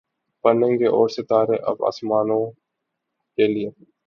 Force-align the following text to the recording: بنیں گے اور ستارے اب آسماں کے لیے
بنیں 0.45 0.75
گے 0.79 0.87
اور 0.87 1.09
ستارے 1.09 1.57
اب 1.63 1.85
آسماں 1.85 2.23
کے 3.37 3.47
لیے 3.47 3.69